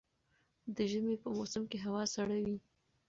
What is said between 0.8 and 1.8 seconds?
ژمي په موسم کي